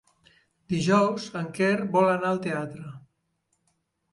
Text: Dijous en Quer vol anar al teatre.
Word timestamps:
Dijous 0.73 1.27
en 1.41 1.51
Quer 1.59 1.75
vol 1.97 2.09
anar 2.15 2.31
al 2.33 2.41
teatre. 2.47 2.87